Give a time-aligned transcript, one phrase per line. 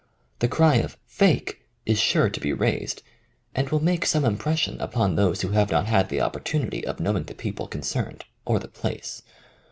[0.39, 3.03] The cry of fake" is sure to be raised,
[3.53, 7.25] and will make some impression upon those who have not had the opportunity of knowing
[7.25, 9.21] the peo ple concerned, or the place.